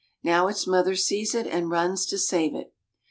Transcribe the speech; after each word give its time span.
Now 0.23 0.47
its 0.47 0.65
mother 0.65 0.95
sees 0.95 1.35
it 1.35 1.45
and 1.45 1.69
runs 1.69 2.07
to 2.07 2.17
save 2.17 2.55
it. 2.55 2.73